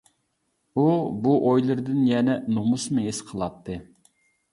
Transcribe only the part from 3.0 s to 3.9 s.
ھېس قىلاتتى.